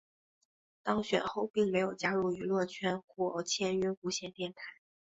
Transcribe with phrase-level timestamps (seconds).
[0.81, 4.57] 当选后并没有加入娱乐圈或签约无线电视。